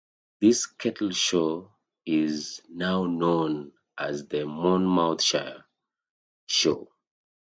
This 0.39 0.65
cattle 0.65 1.11
show 1.11 1.75
is 2.07 2.59
now 2.67 3.05
known 3.05 3.71
as 3.99 4.27
the 4.27 4.47
Monmouthshire 4.47 5.63
Show. 6.47 6.87